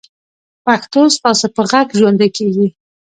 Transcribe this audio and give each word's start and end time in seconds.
پښتو 0.65 1.01
ستاسو 1.17 1.47
په 1.55 1.61
غږ 1.69 1.87
ژوندۍ 1.99 2.29
کېږي. 2.37 2.67